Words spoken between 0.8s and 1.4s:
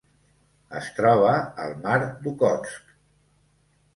troba